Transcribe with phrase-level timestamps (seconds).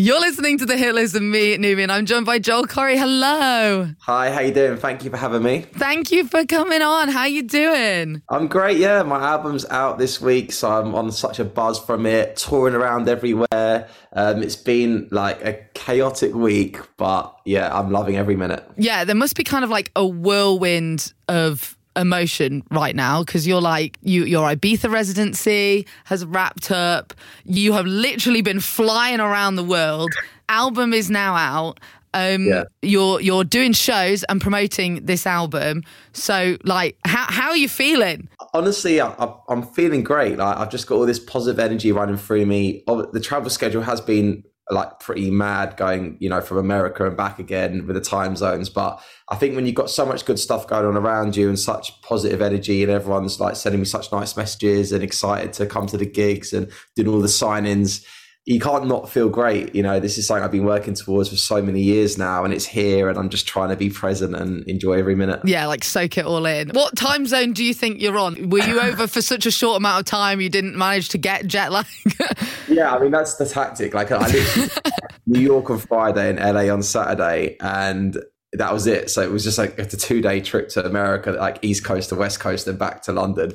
[0.00, 1.90] You're listening to the Hit List and me, at Nubian.
[1.90, 2.96] I'm joined by Joel Corry.
[2.96, 3.90] Hello.
[4.02, 4.78] Hi, how you doing?
[4.78, 5.62] Thank you for having me.
[5.74, 7.08] Thank you for coming on.
[7.08, 8.22] How you doing?
[8.28, 8.78] I'm great.
[8.78, 12.76] Yeah, my album's out this week, so I'm on such a buzz from it, touring
[12.76, 13.88] around everywhere.
[14.12, 18.64] Um, it's been like a chaotic week, but yeah, I'm loving every minute.
[18.76, 23.60] Yeah, there must be kind of like a whirlwind of emotion right now because you're
[23.60, 27.12] like you your Ibiza residency has wrapped up.
[27.44, 30.10] You have literally been flying around the world.
[30.48, 31.80] Album is now out.
[32.14, 32.64] Um, yeah.
[32.80, 35.82] you're you're doing shows and promoting this album.
[36.12, 38.28] So, like, how how are you feeling?
[38.54, 40.38] Honestly, I, am feeling great.
[40.38, 42.82] Like, I've just got all this positive energy running through me.
[42.86, 47.38] The travel schedule has been like pretty mad going, you know, from America and back
[47.38, 48.68] again with the time zones.
[48.68, 51.58] But I think when you've got so much good stuff going on around you and
[51.58, 55.86] such positive energy and everyone's like sending me such nice messages and excited to come
[55.86, 58.04] to the gigs and doing all the signings,
[58.48, 59.74] you can't not feel great.
[59.74, 62.54] You know, this is something I've been working towards for so many years now, and
[62.54, 65.40] it's here, and I'm just trying to be present and enjoy every minute.
[65.44, 66.70] Yeah, like soak it all in.
[66.70, 68.48] What time zone do you think you're on?
[68.48, 71.46] Were you over for such a short amount of time you didn't manage to get
[71.46, 71.84] jet lag?
[72.68, 73.92] yeah, I mean that's the tactic.
[73.92, 74.80] Like I lived
[75.26, 78.16] New York on Friday and LA on Saturday, and
[78.54, 79.10] that was it.
[79.10, 82.08] So it was just like it's a two day trip to America, like East Coast
[82.08, 83.52] to West Coast, and back to London,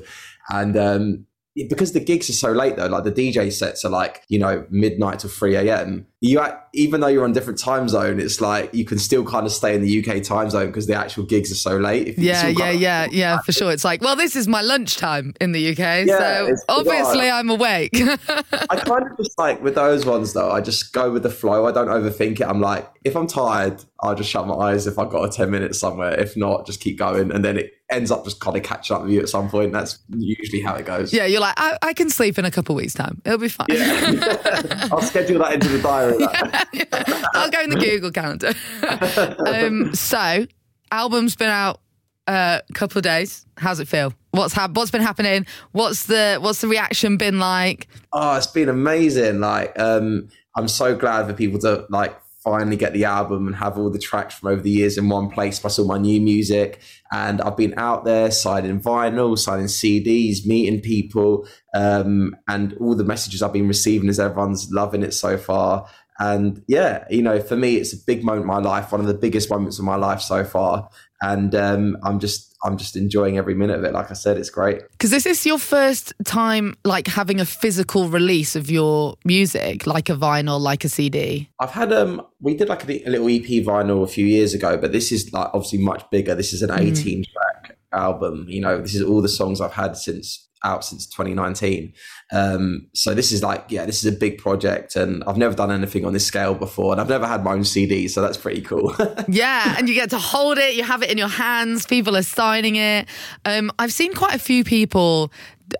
[0.50, 4.24] and um, because the gigs are so late though, like the DJ sets are like,
[4.28, 6.06] you know, midnight to 3 a.m.
[6.20, 9.52] You even though you're on different time zone, it's like you can still kind of
[9.52, 12.18] stay in the UK time zone because the actual gigs are so late.
[12.18, 13.70] Yeah, yeah, yeah, yeah, for sure.
[13.70, 17.90] It's like, well, this is my lunchtime in the UK, so obviously I'm awake.
[17.94, 21.66] I kind of just like with those ones though, I just go with the flow.
[21.66, 22.48] I don't overthink it.
[22.48, 25.50] I'm like, if I'm tired, I'll just shut my eyes if I've got a 10
[25.50, 26.18] minutes somewhere.
[26.18, 27.30] If not, just keep going.
[27.30, 29.72] And then it ends up just kind of catching up with you at some point.
[29.72, 31.12] That's usually how it goes.
[31.12, 33.22] Yeah, you're like, I, I can sleep in a couple of weeks' time.
[33.24, 33.66] It'll be fine.
[33.70, 34.88] Yeah.
[34.92, 36.16] I'll schedule that into the diary.
[36.18, 37.24] Yeah, yeah.
[37.34, 38.52] I'll go in the Google calendar.
[39.46, 40.46] um, so,
[40.90, 41.80] album's been out
[42.26, 43.46] a couple of days.
[43.56, 44.12] How's it feel?
[44.32, 45.46] What's ha- what's been happening?
[45.72, 47.88] What's the what's the reaction been like?
[48.12, 49.40] Oh, it's been amazing.
[49.40, 53.78] Like, um, I'm so glad for people to like finally get the album and have
[53.78, 56.80] all the tracks from over the years in one place plus all my new music.
[57.10, 63.04] And I've been out there signing vinyl, signing CDs, meeting people, um, and all the
[63.04, 65.88] messages I've been receiving is everyone's loving it so far.
[66.18, 69.06] And yeah, you know, for me, it's a big moment in my life, one of
[69.06, 70.88] the biggest moments of my life so far.
[71.20, 73.92] And um, I'm just I'm just enjoying every minute of it.
[73.92, 74.82] Like I said, it's great.
[74.92, 80.08] Because this is your first time like having a physical release of your music, like
[80.08, 81.50] a vinyl, like a CD?
[81.60, 84.76] I've had um we did like a, a little EP vinyl a few years ago,
[84.76, 86.34] but this is like obviously much bigger.
[86.34, 86.92] This is an mm.
[86.92, 87.24] 18 mm.
[87.32, 88.46] track album.
[88.48, 91.92] You know, this is all the songs I've had since out since 2019.
[92.32, 95.70] Um, so this is like, yeah, this is a big project, and I've never done
[95.70, 98.62] anything on this scale before, and I've never had my own CD, so that's pretty
[98.62, 98.94] cool.
[99.28, 102.22] yeah, and you get to hold it, you have it in your hands, people are
[102.22, 103.06] signing it.
[103.44, 105.30] Um, I've seen quite a few people.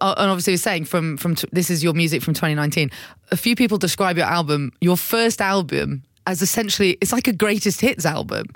[0.01, 2.91] Uh, and obviously, you're saying from from t- this is your music from 2019.
[3.31, 7.81] A few people describe your album, your first album, as essentially it's like a greatest
[7.81, 8.47] hits album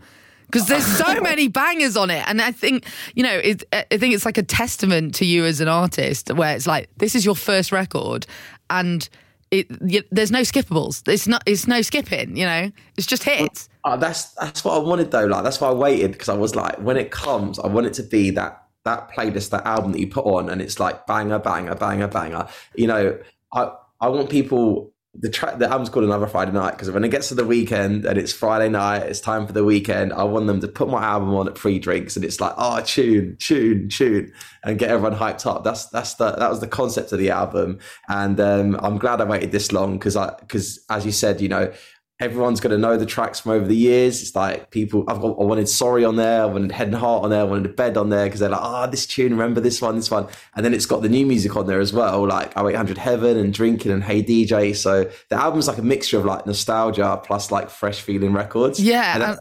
[0.50, 2.26] because there's so many bangers on it.
[2.26, 5.60] And I think, you know, it, I think it's like a testament to you as
[5.60, 8.26] an artist where it's like, this is your first record
[8.70, 9.08] and
[9.50, 11.06] it, you, there's no skippables.
[11.06, 13.68] It's not, it's no skipping, you know, it's just hits.
[13.84, 15.26] Oh, that's, that's what I wanted though.
[15.26, 17.94] Like, that's why I waited because I was like, when it comes, I want it
[17.94, 21.38] to be that, that playlist, that album that you put on and it's like banger,
[21.38, 22.48] banger, banger, banger.
[22.74, 23.18] You know,
[23.52, 27.08] I, I want people the track the album's called Another Friday Night because when it
[27.08, 30.12] gets to the weekend and it's Friday night, it's time for the weekend.
[30.12, 32.80] I want them to put my album on at free drinks and it's like, oh,
[32.82, 34.32] tune, tune, tune,
[34.64, 35.64] and get everyone hyped up.
[35.64, 39.24] That's that's the that was the concept of the album, and um, I'm glad I
[39.24, 41.72] waited this long because I because as you said, you know,
[42.20, 44.22] everyone's going to know the tracks from over the years.
[44.22, 47.24] It's like people, I've got, I wanted Sorry on there, I wanted Head and Heart
[47.24, 49.32] on there, I wanted a Bed on there because they're like, ah, oh, this tune,
[49.32, 50.26] remember this one, this one.
[50.56, 53.54] And then it's got the new music on there as well, like 0800 Heaven and
[53.54, 54.74] Drinking and Hey DJ.
[54.74, 58.80] So the album's like a mixture of like nostalgia plus like fresh feeling records.
[58.80, 59.18] Yeah.
[59.18, 59.40] That's,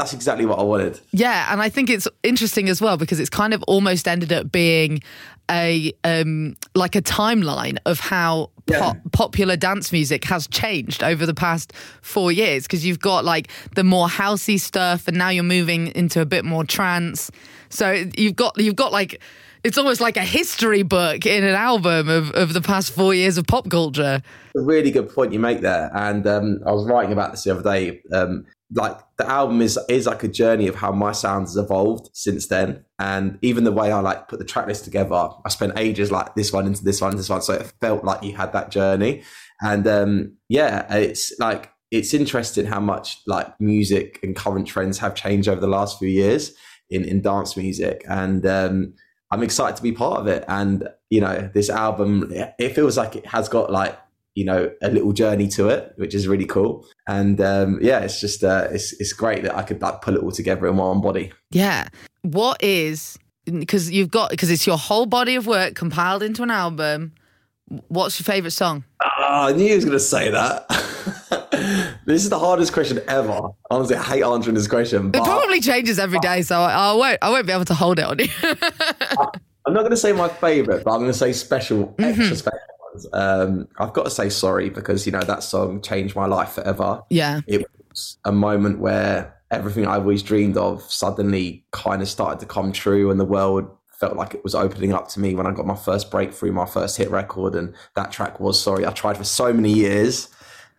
[0.00, 0.98] that's exactly what I wanted.
[1.12, 1.52] Yeah.
[1.52, 5.02] And I think it's interesting as well because it's kind of almost ended up being
[5.50, 11.34] a um, like a timeline of how pop, popular dance music has changed over the
[11.34, 15.88] past four years because you've got like the more housey stuff and now you're moving
[15.88, 17.30] into a bit more trance
[17.68, 19.20] so you've got you've got like
[19.64, 23.36] it's almost like a history book in an album of, of the past four years
[23.36, 24.22] of pop culture.
[24.56, 25.90] A really good point you make there.
[25.94, 28.00] And um, I was writing about this the other day.
[28.10, 32.10] Um, like the album is is like a journey of how my sound has evolved
[32.14, 32.84] since then.
[32.98, 36.34] And even the way i like put the track list together i spent ages like
[36.34, 37.42] this one into this one this one.
[37.42, 39.22] So it felt like you had that journey.
[39.60, 45.14] And um yeah it's like it's interesting how much like music and current trends have
[45.14, 46.54] changed over the last few years
[46.90, 48.94] in in dance music, and um,
[49.30, 50.44] I'm excited to be part of it.
[50.48, 53.98] And you know, this album it feels like it has got like
[54.40, 56.86] you know a little journey to it, which is really cool.
[57.06, 60.22] And um, yeah, it's just uh, it's it's great that I could like pull it
[60.22, 61.30] all together in one body.
[61.50, 61.88] Yeah.
[62.22, 66.50] What is because you've got because it's your whole body of work compiled into an
[66.50, 67.12] album.
[67.88, 68.84] What's your favorite song?
[69.04, 70.66] Oh, I knew he was going to say that.
[72.06, 73.42] this is the hardest question ever.
[73.70, 75.10] Honestly, I hate answering this question.
[75.14, 77.18] It probably changes every day, so I, I won't.
[77.20, 78.26] I won't be able to hold it on you.
[79.66, 82.34] I'm not going to say my favorite, but I'm going to say special, extra mm-hmm.
[82.34, 82.79] special ones.
[83.12, 87.02] Um, I've got to say sorry because you know that song changed my life forever.
[87.10, 92.40] Yeah, it was a moment where everything I always dreamed of suddenly kind of started
[92.40, 93.68] to come true, and the world
[94.00, 96.66] felt like it was opening up to me when I got my first breakthrough, my
[96.66, 98.86] first hit record, and that track was sorry.
[98.86, 100.28] I tried for so many years,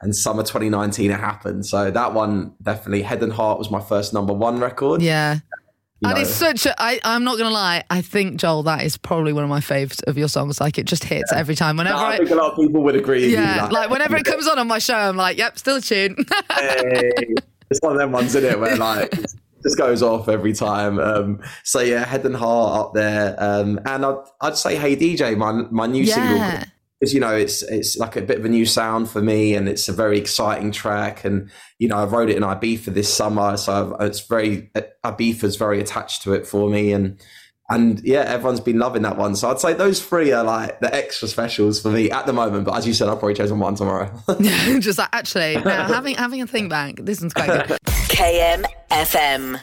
[0.02, 1.66] and summer 2019 it happened.
[1.66, 5.02] So that one definitely, Head and Heart was my first number one record.
[5.02, 5.40] Yeah.
[6.04, 6.22] And know.
[6.22, 9.34] it's such a, I, I'm not going to lie, I think, Joel, that is probably
[9.34, 10.60] one of my favorites of your songs.
[10.60, 11.38] Like, it just hits yeah.
[11.38, 11.78] every time.
[11.78, 13.32] Whenever no, I think a lot of people would agree.
[13.32, 15.82] Yeah, like, like whenever it comes on on my show, I'm like, yep, still a
[15.82, 16.16] tune.
[16.58, 17.12] hey,
[17.70, 19.12] it's one of them ones, isn't it, where like,
[19.62, 21.00] just goes off every time.
[21.00, 23.36] Um, so yeah, head and heart up there.
[23.38, 26.16] Um, and I'd, I'd say, hey DJ, my my new yeah.
[26.16, 26.72] single,
[27.02, 29.68] because you know it's it's like a bit of a new sound for me, and
[29.68, 31.26] it's a very exciting track.
[31.26, 31.50] And
[31.80, 35.56] you know, I wrote it in Ibiza this summer, so I've, it's very uh, Ibiza's
[35.56, 37.20] very attached to it for me, and.
[37.70, 39.34] And yeah, everyone's been loving that one.
[39.34, 42.66] So I'd say those three are like the extra specials for me at the moment.
[42.66, 44.12] But as you said, I'll probably choose one tomorrow.
[44.42, 47.78] Just like actually, now, having having a think back, this one's quite good.
[48.10, 49.62] KMFM.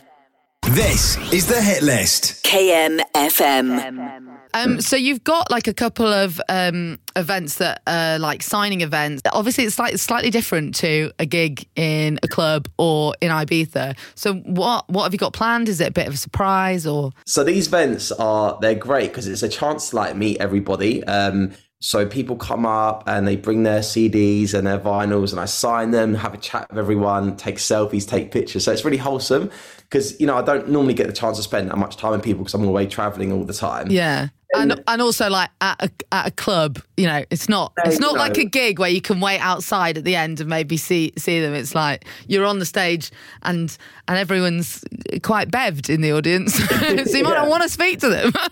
[0.71, 2.47] This is the hit list.
[2.47, 4.28] KMFM.
[4.55, 9.23] Um, so you've got like a couple of um, events that are like signing events.
[9.33, 13.97] Obviously, it's like slightly different to a gig in a club or in Ibiza.
[14.15, 15.69] So what what have you got planned?
[15.69, 17.13] Is it a bit of a surprise or?
[17.27, 21.05] So these events are they're great because it's a chance to like meet everybody.
[21.05, 25.45] Um, so people come up and they bring their CDs and their vinyls, and I
[25.45, 28.65] sign them, have a chat with everyone, take selfies, take pictures.
[28.65, 29.51] So it's really wholesome
[29.83, 32.23] because you know I don't normally get the chance to spend that much time with
[32.23, 33.91] people because I'm away traveling all the time.
[33.91, 37.99] Yeah and and also like at a, at a club you know it's not it's
[37.99, 41.13] not like a gig where you can wait outside at the end and maybe see
[41.17, 41.55] see them.
[41.55, 43.11] It's like you're on the stage
[43.43, 44.85] and and everyone's
[45.23, 46.59] quite bevved in the audience.
[46.79, 47.43] So you might yeah.
[47.43, 48.33] not want to speak to them.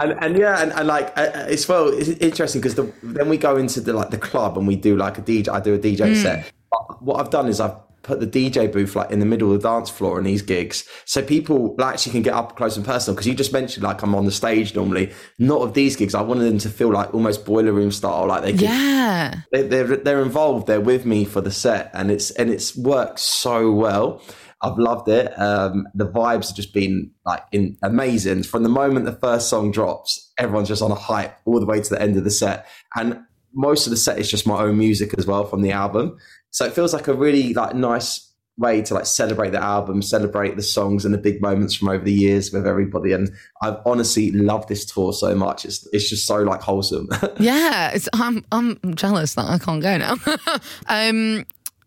[0.00, 3.56] And, and yeah and, and like it's well it's interesting because the, then we go
[3.56, 5.98] into the like the club and we do like a dj i do a dj
[5.98, 6.22] mm.
[6.22, 6.52] set.
[7.00, 9.68] What i've done is i've put the DJ booth like in the middle of the
[9.68, 13.14] dance floor in these gigs, so people actually can get up close and personal.
[13.14, 16.14] Because you just mentioned like I'm on the stage normally, not of these gigs.
[16.14, 19.62] I wanted them to feel like almost boiler room style, like they can, yeah they,
[19.62, 23.70] they're they're involved, they're with me for the set, and it's and it's worked so
[23.70, 24.22] well.
[24.64, 25.36] I've loved it.
[25.40, 29.72] Um, the vibes have just been like in, amazing from the moment the first song
[29.72, 30.32] drops.
[30.38, 32.66] Everyone's just on a hype all the way to the end of the set,
[32.96, 33.20] and
[33.54, 36.16] most of the set is just my own music as well from the album.
[36.50, 40.56] So it feels like a really like nice way to like celebrate the album, celebrate
[40.56, 43.12] the songs and the big moments from over the years with everybody.
[43.12, 43.30] And
[43.62, 45.64] I've honestly loved this tour so much.
[45.64, 47.08] It's it's just so like wholesome.
[47.38, 50.16] yeah, I'm I'm jealous that I can't go now.
[50.86, 51.44] um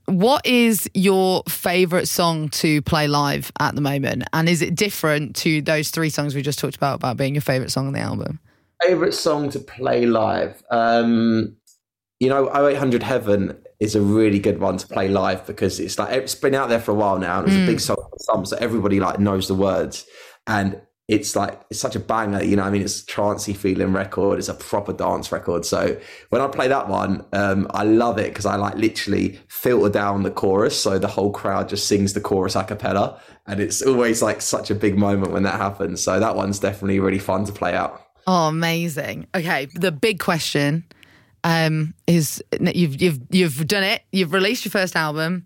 [0.08, 4.24] what is your favorite song to play live at the moment?
[4.34, 7.42] And is it different to those three songs we just talked about about being your
[7.42, 8.40] favorite song on the album?
[8.84, 10.62] Favorite song to play live?
[10.72, 11.56] Um,
[12.20, 16.14] you know, 0800 Heaven is a really good one to play live because it's like
[16.14, 17.64] it's been out there for a while now and it's mm.
[17.64, 17.82] a big mm.
[17.82, 20.06] song for some, so everybody like knows the words
[20.48, 22.64] and it's like it's such a banger, you know.
[22.64, 24.40] I mean, it's a trancey feeling record.
[24.40, 25.64] It's a proper dance record.
[25.64, 29.90] So when I play that one, um, I love it because I like literally filter
[29.90, 33.84] down the chorus, so the whole crowd just sings the chorus a cappella, and it's
[33.84, 36.02] always like such a big moment when that happens.
[36.02, 38.02] So that one's definitely really fun to play out.
[38.28, 39.28] Oh, amazing!
[39.36, 40.84] Okay, the big question
[41.44, 44.02] um, is you've you've you've done it.
[44.12, 45.46] You've released your first album.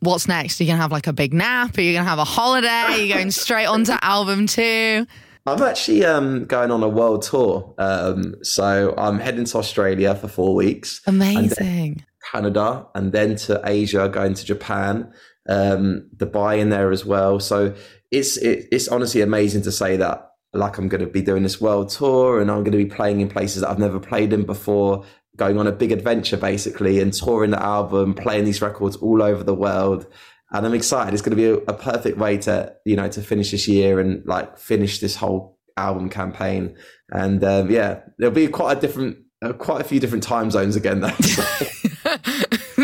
[0.00, 0.60] What's next?
[0.60, 1.78] Are you gonna have like a big nap?
[1.78, 2.68] Are you gonna have a holiday?
[2.68, 5.06] Are you going straight onto album two?
[5.46, 7.74] I'm actually um, going on a world tour.
[7.78, 11.00] Um, so I'm heading to Australia for four weeks.
[11.06, 12.04] Amazing.
[12.30, 15.12] Canada and then to Asia, going to Japan,
[15.48, 17.40] um, Dubai in there as well.
[17.40, 17.74] So
[18.10, 21.60] it's it, it's honestly amazing to say that like I'm going to be doing this
[21.60, 24.44] world tour and I'm going to be playing in places that I've never played in
[24.44, 25.04] before,
[25.36, 29.44] going on a big adventure basically and touring the album, playing these records all over
[29.44, 30.06] the world.
[30.52, 31.14] And I'm excited.
[31.14, 34.00] It's going to be a, a perfect way to, you know, to finish this year
[34.00, 36.76] and like finish this whole album campaign.
[37.12, 40.74] And um, yeah, there'll be quite a different, uh, quite a few different time zones
[40.74, 41.12] again though.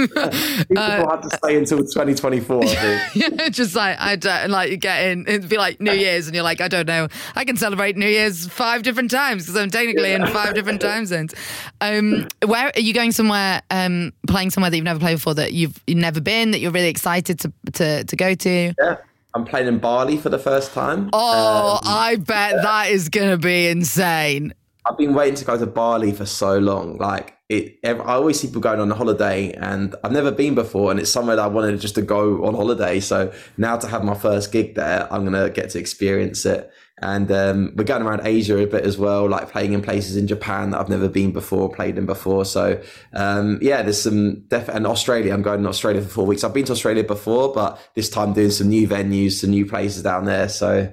[0.09, 2.65] People uh, have to stay until 2024.
[3.15, 5.27] yeah, just like I don't like you get in.
[5.27, 7.09] It'd be like New Year's, and you're like, I don't know.
[7.35, 10.27] I can celebrate New Year's five different times because I'm technically yeah.
[10.27, 11.35] in five different time zones.
[11.81, 13.13] Um, where are you going?
[13.13, 16.61] Somewhere um, playing somewhere that you've never played before that you've, you've never been that
[16.61, 18.75] you're really excited to to to go to?
[18.79, 18.97] Yeah.
[19.35, 21.11] I'm playing in Bali for the first time.
[21.13, 22.63] Oh, um, I bet yeah.
[22.63, 24.55] that is going to be insane.
[24.89, 26.97] I've been waiting to go to Bali for so long.
[26.99, 30.91] Like it, I always see people going on a holiday, and I've never been before,
[30.91, 33.01] and it's somewhere that I wanted just to go on holiday.
[33.01, 36.71] So now to have my first gig there, I'm gonna get to experience it.
[37.03, 40.27] And um, we're going around Asia a bit as well, like playing in places in
[40.27, 42.47] Japan that I've never been before, played in before.
[42.47, 42.81] So
[43.13, 45.35] um, yeah, there's some def- and Australia.
[45.35, 46.43] I'm going to Australia for four weeks.
[46.43, 50.03] I've been to Australia before, but this time doing some new venues, some new places
[50.05, 50.49] down there.
[50.49, 50.91] So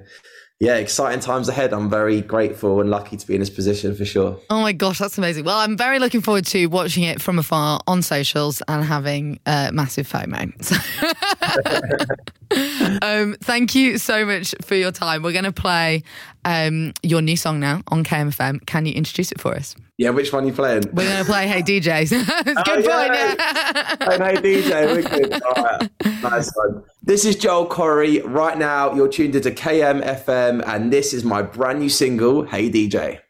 [0.60, 1.72] yeah, exciting times ahead.
[1.72, 4.38] I'm very grateful and lucky to be in this position for sure.
[4.50, 5.44] Oh my gosh, that's amazing.
[5.44, 9.70] Well, I'm very looking forward to watching it from afar on socials and having uh,
[9.72, 10.52] massive FOMO.
[13.02, 15.22] um, thank you so much for your time.
[15.22, 16.04] We're going to play
[16.44, 18.64] um, your new song now on KMFM.
[18.66, 19.74] Can you introduce it for us?
[19.96, 20.82] Yeah, which one are you playing?
[20.92, 22.02] We're going to play Hey DJ.
[22.10, 23.34] it's oh, good point, yeah.
[24.00, 25.40] hey DJ, we're good.
[25.42, 25.90] All right.
[26.20, 26.82] Nice one.
[27.00, 28.20] This is Joel Corry.
[28.24, 33.20] Right now, you're tuned into KMFM, and this is my brand new single, Hey DJ.